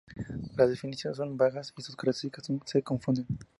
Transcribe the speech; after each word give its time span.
Las 0.57 0.67
definiciones 0.67 1.17
son 1.17 1.37
vagas 1.37 1.75
y 1.77 1.81
sus 1.83 1.95
características 1.95 2.47
se 2.65 2.81
confunden. 2.81 3.27